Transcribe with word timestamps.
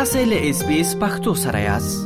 تاسو 0.00 0.20
له 0.28 0.44
اس 0.50 0.60
بي 0.66 0.76
اس 0.80 0.90
پختو 1.00 1.32
سره 1.38 1.58
یاست 1.62 2.04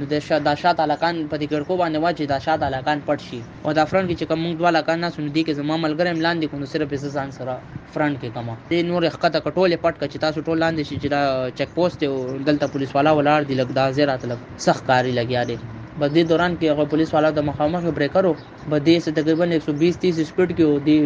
نو 0.00 0.04
د 0.12 0.22
شا 0.26 0.36
د 0.46 0.50
شات 0.62 0.78
علاقان 0.84 1.14
په 1.30 1.36
دې 1.40 1.46
ګرکو 1.54 1.74
باندې 1.82 1.98
واچي 2.02 2.24
د 2.28 2.34
شات 2.44 2.60
علاقان 2.68 2.98
پټ 3.08 3.18
شي 3.28 3.40
او 3.64 3.70
د 3.78 3.88
فرنټ 3.90 4.06
کې 4.08 4.16
چې 4.20 4.28
کوم 4.30 4.40
دوه 4.60 4.68
علاقان 4.72 4.98
نه 5.04 5.10
سن 5.16 5.26
دي 5.34 5.42
کې 5.48 5.58
زما 5.60 5.74
ملګری 5.84 6.10
ملان 6.20 6.36
دي 6.42 6.48
کو 6.52 6.56
نو 6.60 6.66
صرف 6.74 6.88
اس 6.96 7.04
ځان 7.16 7.28
سره 7.38 7.54
فرنټ 7.92 8.16
کې 8.20 8.30
کما 8.36 8.54
دې 8.70 8.80
نور 8.90 9.02
حقته 9.14 9.38
کټوله 9.48 9.76
پټ 9.84 9.94
کچ 10.04 10.12
تاسو 10.24 10.38
ټول 10.46 10.56
لاندې 10.64 10.82
شي 10.88 10.96
چې 11.02 11.08
دا 11.16 11.22
چک 11.58 11.68
پوسټ 11.76 12.00
او 12.12 12.40
دلته 12.48 12.64
پولیس 12.76 12.90
والا 12.98 13.12
ولار 13.20 13.40
دی 13.50 13.54
لګ 13.60 13.68
دا 13.80 13.84
زیرات 13.98 14.22
لګ 14.30 14.40
سخت 14.68 14.82
کاری 14.92 15.12
لګیا 15.20 15.42
دی 15.50 15.56
بد 16.00 16.10
دې 16.16 16.24
دوران 16.32 16.52
کې 16.56 16.66
هغه 16.76 16.84
پولیس 16.94 17.10
والا 17.18 17.30
د 17.40 17.46
مخامخ 17.50 17.82
بریکر 17.98 18.22
وو 18.30 18.34
بد 18.72 18.82
دې 18.88 19.14
تقریبا 19.20 19.44
120 19.52 20.00
30 20.06 20.32
سپیډ 20.32 20.48
کې 20.56 20.64
وو 20.72 20.82
دی 20.88 20.96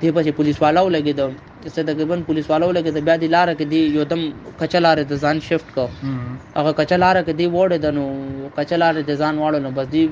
دی 0.00 0.08
پسې 0.16 0.30
پولیس 0.38 0.56
والاو 0.62 0.88
لګیدو 0.96 1.26
چې 1.74 1.80
تقریبا 1.88 2.16
پولیس 2.28 2.46
والاو 2.50 2.72
لګیدو 2.78 3.00
بیا 3.06 3.14
دی 3.22 3.28
لار 3.34 3.48
کې 3.58 3.66
دی 3.72 3.80
یو 3.98 4.04
دم 4.10 4.22
کچلار 4.60 4.96
ته 5.12 5.20
ځان 5.26 5.36
شفت 5.48 5.68
کو 5.76 5.86
هغه 6.56 6.70
کچلار 6.80 7.16
کې 7.26 7.34
دی 7.38 7.46
وړ 7.56 7.70
دنو 7.84 8.04
کچلار 8.56 8.94
ته 9.08 9.14
ځان 9.22 9.34
واړو 9.42 9.58
نو 9.66 9.70
بس 9.78 9.88
دی 9.94 10.04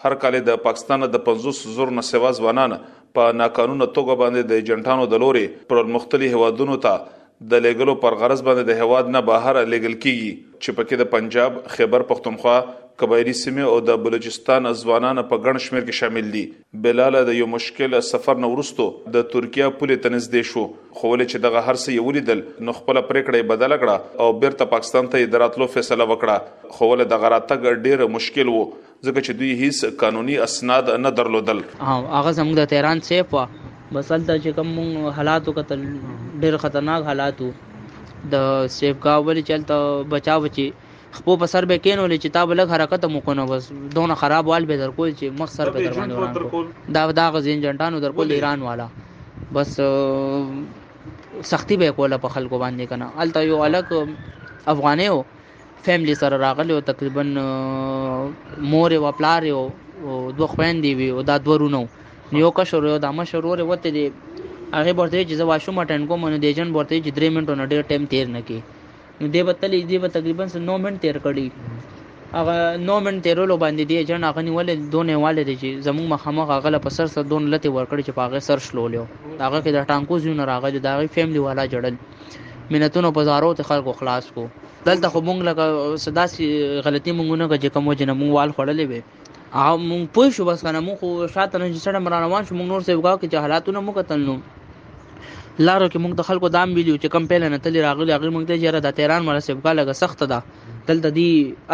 هر 0.06 0.20
کال 0.26 0.38
د 0.52 0.62
پاکستان 0.70 1.08
د 1.16 1.26
500 1.32 1.64
زور 1.80 1.94
نسواز 2.02 2.44
ونان 2.48 2.78
په 3.18 3.34
ناقانونه 3.42 3.88
توګه 3.88 4.22
باندې 4.22 4.54
د 4.54 4.70
جنټانو 4.70 5.10
د 5.16 5.24
لوري 5.26 5.46
پر 5.74 5.84
مختلي 5.98 6.32
هوادونو 6.36 6.78
ته 6.86 7.18
د 7.52 7.62
لګلو 7.66 7.94
پر 8.06 8.16
غرض 8.22 8.42
باندې 8.48 8.70
د 8.70 8.84
هواد 8.86 9.12
نه 9.16 9.22
بهر 9.30 9.60
لګل 9.74 9.98
کیږي 10.06 10.58
چې 10.62 10.80
پکې 10.80 11.02
د 11.02 11.12
پنجاب 11.14 11.56
خیبر 11.76 12.06
پختونخوا 12.12 12.58
قبایلی 13.02 13.32
سیمه 13.38 13.62
او 13.76 13.78
د 13.90 14.02
بلوچستان 14.06 14.66
ځوانان 14.80 15.20
په 15.30 15.38
ګڼ 15.46 15.60
شمیر 15.68 15.84
کې 15.86 16.00
شامل 16.00 16.28
دي 16.34 16.42
بلال 16.82 17.16
د 17.30 17.38
یو 17.38 17.46
مشکل 17.54 17.96
سفر 18.10 18.42
نو 18.44 18.50
ورستو 18.52 18.86
د 19.16 19.24
ترکیه 19.32 19.70
پولې 19.80 20.04
تنزدې 20.04 20.50
شو 20.50 20.66
خو 20.66 21.10
ولې 21.14 21.32
چې 21.32 21.46
دغه 21.46 21.64
هر 21.70 21.80
څه 21.80 21.96
یو 21.98 22.14
لیدل 22.18 22.44
نو 22.68 22.76
خپل 22.80 23.00
پریکړې 23.08 23.50
بدل 23.54 23.76
کړه 23.80 24.26
او 24.26 24.28
بیرته 24.44 24.70
پاکستان 24.76 25.10
ته 25.16 25.30
دراتلو 25.38 25.70
فیصله 25.78 26.08
وکړه 26.12 26.76
خو 26.78 26.92
ولې 26.92 27.12
د 27.16 27.24
غراتګ 27.24 27.90
ډیر 27.90 28.06
مشکل 28.18 28.54
وو 28.54 28.62
ځکه 28.68 29.26
چې 29.26 29.42
دوی 29.42 29.50
هیڅ 29.64 29.98
قانوني 30.06 30.38
اسناد 30.48 30.94
نه 31.08 31.14
درلودل 31.22 31.64
ها 31.82 31.98
هغه 31.98 32.36
زموږ 32.42 32.62
د 32.62 32.70
تهران 32.76 33.04
سیف 33.10 33.34
بس 33.98 34.14
الته 34.20 34.38
چې 34.44 34.60
کوم 34.60 35.10
حالات 35.20 35.52
وکتل 35.54 35.90
ډیر 36.46 36.62
خطرناک 36.68 37.10
حالات 37.14 37.44
وو 37.48 37.52
د 38.38 38.48
سیف 38.78 39.04
کاول 39.10 39.42
چلته 39.52 39.84
بچاو 40.16 40.44
بچي 40.48 40.70
خپو 41.16 41.36
په 41.42 41.46
سر 41.54 41.64
به 41.70 41.78
کینول 41.86 42.12
چې 42.22 42.30
تا 42.36 42.42
بلګ 42.50 42.68
حرکت 42.74 43.06
مو 43.14 43.20
کو 43.26 43.34
نه 43.40 43.46
بس 43.54 43.64
دونه 43.96 44.16
خراب 44.20 44.48
وال 44.52 44.66
به 44.70 44.78
در 44.82 44.92
کول 45.00 45.10
چې 45.20 45.26
مخ 45.40 45.50
سر 45.56 45.70
به 45.76 45.80
در 45.88 45.94
باندې 46.00 46.94
دا 46.98 47.04
دا 47.20 47.26
غزین 47.38 47.62
جنټانو 47.66 48.00
در 48.06 48.12
کول 48.20 48.32
ایران 48.38 48.62
والا 48.68 48.88
بس 49.58 49.76
سختی 51.52 51.78
به 51.84 51.92
کوله 52.00 52.18
په 52.18 52.30
خلکو 52.38 52.58
باندې 52.60 52.82
کنه 52.94 53.08
الته 53.26 53.44
یو 53.50 53.60
الګ 53.70 53.92
افغانې 54.68 55.08
و 55.20 55.24
فیملی 55.86 56.16
سره 56.24 56.38
راغلی 56.48 56.74
او 56.78 56.82
تقریبا 56.94 57.24
مور 58.74 58.94
او 59.00 59.12
پلار 59.22 59.44
یو 59.52 59.62
دوه 60.38 60.48
خويندې 60.48 60.92
وي 61.00 61.10
او 61.14 61.22
دا 61.32 61.38
دوه 61.48 61.58
رونو 61.64 61.86
یو 62.42 62.52
کشر 62.60 62.84
یو 62.96 63.00
دامه 63.08 63.26
شرور 63.32 63.62
وته 63.70 63.90
دی 64.02 64.10
هغه 64.74 64.94
ورته 64.94 65.24
چې 65.24 65.32
زوا 65.40 65.58
شو 65.64 65.72
مټن 65.80 66.08
کوم 66.12 66.28
نه 66.34 66.38
دیجن 66.46 66.68
ورته 66.78 67.00
چې 67.02 67.10
3 67.26 67.34
منټو 67.36 67.56
نه 67.60 67.66
ډېر 67.70 67.84
ټیم 67.94 68.04
تیر 68.14 68.28
نه 68.36 68.42
کی 68.52 68.60
نو 69.22 69.28
دی 69.28 69.44
به 69.44 69.54
تل 69.54 69.82
دی 69.82 69.98
به 69.98 70.08
تقریبا 70.14 70.46
9 70.54 70.76
منټ 70.84 70.98
تیر 71.02 71.18
کړي 71.26 71.48
هغه 72.34 72.56
9 72.84 72.94
منټ 73.06 73.20
تیرولو 73.26 73.58
باندې 73.64 73.84
دی 73.90 74.04
جن 74.12 74.24
هغه 74.30 74.42
نیولې 74.48 74.76
دونې 74.94 75.16
والے 75.26 75.44
دی 75.50 75.54
چې 75.62 75.86
زمو 75.88 76.04
مخامخ 76.14 76.48
هغه 76.58 76.80
په 76.86 76.90
سر 76.98 77.08
سره 77.16 77.24
دون 77.34 77.44
لته 77.54 77.70
ورکړي 77.78 78.04
چې 78.08 78.12
پاغه 78.20 78.40
سر 78.48 78.58
شلولیو 78.68 79.04
هغه 79.42 79.60
کې 79.64 79.72
د 79.76 79.80
ټانکو 79.92 80.18
زیون 80.26 80.40
راغلی 80.52 80.80
دا 80.86 80.94
غي 81.00 81.08
فیملی 81.18 81.40
والا 81.46 81.66
جړل 81.74 82.72
منتونو 82.76 83.12
په 83.18 83.28
زارو 83.30 83.52
ته 83.60 83.70
خلکو 83.72 83.94
خلاص 84.00 84.30
کو 84.38 84.46
دلته 84.86 85.12
خو 85.16 85.22
مونږ 85.30 85.48
لکه 85.50 86.04
صدا 86.06 86.24
سي 86.36 86.48
غلطي 86.88 87.16
مونږ 87.20 87.44
نه 87.44 87.60
چې 87.62 87.68
کوم 87.76 87.92
جن 87.94 88.14
مونږ 88.22 88.32
وال 88.40 88.54
خړلې 88.56 88.90
وي 88.94 89.38
هغه 89.60 89.84
مونږ 89.92 90.14
پوه 90.18 90.30
شو 90.40 90.46
بس 90.52 90.66
کنه 90.70 90.82
مونږ 90.88 91.04
خو 91.04 91.10
شاته 91.38 91.60
نه 91.66 91.70
چې 91.74 91.86
سره 91.86 92.22
روان 92.26 92.44
شو 92.44 92.60
مونږ 92.60 92.74
نور 92.74 92.82
څه 92.90 93.02
وکاو 93.02 93.22
چې 93.32 93.38
حالاتونه 93.48 93.80
مو 93.90 93.98
قتل 94.02 94.26
نو 94.32 94.40
لارو 95.68 95.88
کې 95.88 96.00
موږ 96.04 96.14
د 96.20 96.24
خلکو 96.28 96.50
دام 96.56 96.72
ویلو 96.76 96.94
چې 97.02 97.14
کم 97.14 97.26
پیل 97.32 97.44
نه 97.54 97.58
تللی 97.66 97.82
راغلی 97.86 98.14
هغه 98.16 98.30
موږ 98.36 98.46
ته 98.50 98.56
چې 98.62 98.86
دا 98.86 98.92
تهران 99.00 99.26
مناسبګه 99.26 99.74
لګه 99.80 99.96
سخت 100.00 100.24
ده 100.32 100.86
دلته 100.88 101.12
دی 101.18 101.26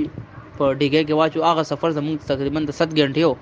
په 0.58 0.68
ډیګه 0.80 1.02
کې 1.08 1.18
واچو 1.20 1.44
هغه 1.48 1.64
سفر 1.72 1.94
زموږ 1.98 2.28
تقریبا 2.32 2.60
د 2.70 2.76
7 2.78 2.94
غنټې 3.00 3.22
یو 3.26 3.34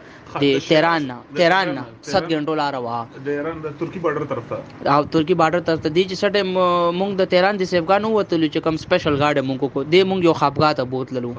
د 0.43 0.67
تهران 0.69 1.01
نه 1.11 1.17
تهران 1.39 1.67
نه 1.77 1.83
7 2.11 2.35
غنټو 2.37 2.53
لار 2.61 2.73
وا 2.87 2.97
د 3.27 3.31
ایران 3.35 3.57
د 3.67 3.77
ترکی 3.83 4.01
بارډر 4.05 4.25
طرف 4.31 4.47
ته 4.51 4.95
او 4.95 5.01
ترکی 5.17 5.37
بارډر 5.43 5.65
طرف 5.71 5.83
ته 5.87 5.97
دی 5.97 6.03
چې 6.09 6.23
سټه 6.23 6.93
مونږ 6.99 7.11
د 7.21 7.33
تهران 7.35 7.53
د 7.63 7.71
سیفګانو 7.73 8.07
وتلو 8.17 8.47
چې 8.53 8.59
کوم 8.69 8.75
سپیشل 8.85 9.21
گاډ 9.23 9.45
مونږ 9.51 9.73
کو 9.75 9.83
دی 9.93 10.01
مونږ 10.11 10.21
یو 10.31 10.39
خپګات 10.41 10.77
بوتللو 10.95 11.31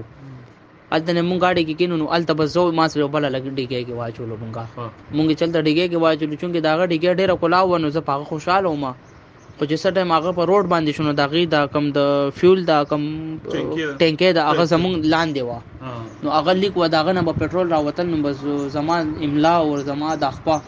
الته 0.97 1.13
نه 1.17 1.23
مونږ 1.29 1.39
گاډي 1.45 1.63
کې 1.69 1.75
کینو 1.79 1.97
نو 2.01 2.05
الته 2.17 2.33
بس 2.41 2.49
زو 2.57 2.63
ما 2.77 2.85
سره 2.93 3.07
بل 3.15 3.25
لګډي 3.35 3.65
کې 3.71 3.85
کې 3.87 3.95
واچولو 3.99 4.35
مونږه 4.43 4.91
مونږ 5.17 5.29
چلته 5.41 5.59
ډیګه 5.67 5.87
کې 5.91 5.99
واچولو 6.05 6.35
چې 6.41 6.61
دا 6.67 6.73
غډي 6.83 6.97
کې 7.03 7.19
ډیره 7.21 7.35
کلاو 7.43 7.67
ونه 7.73 7.89
زه 7.97 8.01
پاغه 8.09 8.25
خوشاله 8.31 8.69
وم 8.69 8.85
په 9.59 9.67
جسه 9.73 9.89
ټایم 9.99 10.11
هغه 10.17 10.31
په 10.39 10.43
روډ 10.51 10.65
باندې 10.73 10.93
شنو 10.99 11.13
دا 11.21 11.27
غي 11.33 11.43
دا 11.55 11.61
کم 11.75 11.85
د 11.99 12.07
فیول 12.39 12.61
دا 12.73 12.79
کم 12.93 13.03
ټینکې 14.01 14.29
دا 14.39 14.43
هغه 14.51 14.65
زمون 14.73 14.95
لاندې 15.15 15.41
وا 15.49 15.59
نو 16.27 16.33
هغه 16.39 16.53
لیک 16.63 16.75
و 16.83 16.89
دا 16.95 17.01
غنه 17.09 17.23
په 17.29 17.33
پټرول 17.43 17.67
راوتل 17.77 18.07
نو 18.13 18.17
بس 18.29 18.39
زمان 18.79 19.05
املا 19.27 19.53
او 19.65 19.75
زما 19.91 20.11
د 20.23 20.33
خپل 20.37 20.59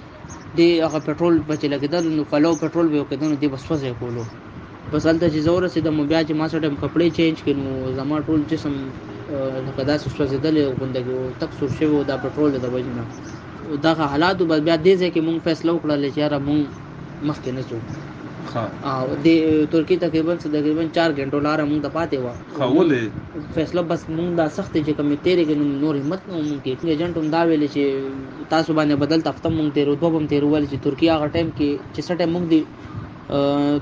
دی 0.59 0.67
هغه 0.85 0.99
پټرول 1.07 1.35
بچ 1.53 1.63
لګیدل 1.73 2.05
نو 2.19 2.23
کلو 2.35 2.51
پټرول 2.65 2.87
به 2.97 3.01
کېدنه 3.15 3.35
دی 3.47 3.51
بس 3.57 3.63
وځي 3.71 3.93
کولو 4.03 4.25
بس 4.93 5.07
الته 5.07 5.27
چې 5.33 5.39
زور 5.49 5.69
سي 5.79 5.85
د 5.89 5.97
مو 6.01 6.05
بیا 6.13 6.21
چې 6.29 6.33
ما 6.41 6.47
سره 6.53 6.75
کپڑے 6.85 7.09
چینج 7.21 7.43
کینو 7.49 7.93
زما 8.03 8.21
ټول 8.29 8.41
جسم 8.53 8.75
لکه 9.67 9.83
داسې 9.91 10.07
سوځېدلې 10.17 10.63
غونډه 10.79 11.01
کې 11.05 11.13
او 11.17 11.23
تک 11.41 11.51
سور 11.59 11.71
شوی 11.79 11.99
دا 12.11 12.17
پټرول 12.23 12.51
د 12.61 12.67
وجې 12.75 12.93
نه 12.99 13.05
دا 13.87 13.93
حالات 14.13 14.39
بس 14.53 14.61
بیا 14.69 14.77
دې 14.85 14.95
ځکه 15.03 15.19
مونږ 15.27 15.39
فیصله 15.49 15.71
وکړل 15.75 16.01
چې 16.15 16.21
یاره 16.23 16.39
مونږ 16.47 16.63
مخکې 17.29 17.51
نه 17.57 17.63
ځو 17.69 17.79
ها 18.53 18.65
او 18.97 19.07
د 19.27 19.29
ترکی 19.73 19.97
تقریبا 20.05 20.33
تقریبا 20.45 20.83
4 20.95 21.17
غنټو 21.19 21.39
لار 21.47 21.59
مونږ 21.71 21.81
د 21.83 21.89
پاتې 21.97 22.17
و 22.21 22.27
خولې 22.57 23.03
فیصله 23.59 23.83
بس 23.91 24.03
مونږ 24.17 24.31
دا 24.41 24.47
سخت 24.57 24.73
چې 24.87 24.93
کوم 25.01 25.11
تیرې 25.25 25.45
کې 25.49 25.57
نور 25.85 25.95
همت 26.03 26.21
نه 26.31 26.37
مونږ 26.47 26.59
کې 26.65 26.89
ایجنټ 26.93 27.15
هم 27.19 27.27
دا 27.37 27.41
ویل 27.51 27.65
چې 27.75 27.85
تاسو 28.55 28.71
باندې 28.79 28.95
بدل 29.05 29.21
تفتم 29.29 29.53
مونږ 29.59 29.69
تیرو 29.79 29.93
دوه 30.03 30.11
هم 30.21 30.25
تیرو 30.35 30.47
ول 30.55 30.65
چې 30.71 30.77
ترکی 30.89 31.07
هغه 31.15 31.27
ټایم 31.35 31.49
کې 31.57 31.69
چې 31.95 32.01
سټه 32.09 32.27
مونږ 32.35 32.47
دی 32.55 32.63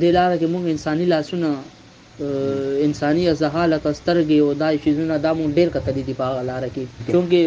د 0.00 0.04
لاره 0.16 0.36
کې 0.40 0.46
مونږ 0.54 0.64
انساني 0.74 1.04
لاسونه 1.14 1.48
انساني 2.22 3.22
زهالت 3.42 3.84
سترګې 4.00 4.38
او 4.44 4.52
دا 4.62 4.68
شیزونه 4.84 5.16
دا 5.26 5.32
مون 5.38 5.50
ډیر 5.58 5.68
کتلې 5.76 6.02
دي 6.08 6.14
په 6.20 6.42
لار 6.48 6.64
کې 6.74 6.84
چونګې 7.10 7.42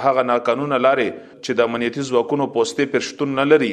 هغه 0.07 0.25
ناقانونه 0.31 0.79
لارې 0.85 1.27
چې 1.41 1.59
د 1.61 1.69
امنیتي 1.71 2.05
ځواکونو 2.13 2.47
پوسټې 2.57 2.95
پر 2.95 3.07
شتون 3.09 3.35
نه 3.41 3.45
لري 3.51 3.71